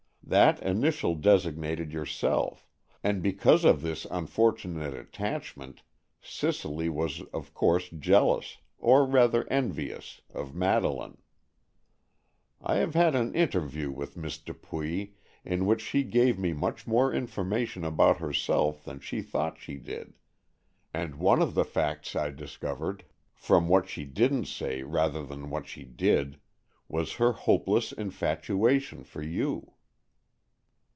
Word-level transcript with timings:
That 0.23 0.63
initial 0.63 1.15
designated 1.15 1.91
yourself, 1.91 2.65
and, 3.03 3.21
because 3.21 3.65
of 3.65 3.81
this 3.81 4.07
unfortunate 4.09 4.93
attachment, 4.93 5.81
Cicely 6.21 6.87
was 6.87 7.21
of 7.33 7.53
course 7.53 7.89
jealous, 7.89 8.59
or 8.77 9.05
rather 9.05 9.45
envious, 9.49 10.21
of 10.33 10.55
Madeleine. 10.55 11.17
I 12.61 12.75
have 12.75 12.93
had 12.93 13.13
an 13.13 13.35
interview 13.35 13.91
with 13.91 14.15
Miss 14.15 14.37
Dupuy, 14.37 15.15
in 15.43 15.65
which 15.65 15.81
she 15.81 16.01
gave 16.05 16.39
me 16.39 16.53
much 16.53 16.87
more 16.87 17.11
information 17.13 17.83
about 17.83 18.19
herself 18.19 18.85
than 18.85 19.01
she 19.01 19.21
thought 19.21 19.59
she 19.59 19.75
did, 19.75 20.13
and 20.93 21.15
one 21.15 21.41
of 21.41 21.55
the 21.55 21.65
facts 21.65 22.15
I 22.15 22.29
discovered—from 22.29 23.67
what 23.67 23.89
she 23.89 24.05
didn't 24.05 24.45
say, 24.45 24.81
rather 24.83 25.25
than 25.25 25.49
what 25.49 25.67
she 25.67 25.83
did—was 25.83 27.15
her 27.15 27.33
hopeless 27.33 27.91
infatuation 27.91 29.03
for 29.03 29.21
you." 29.21 29.73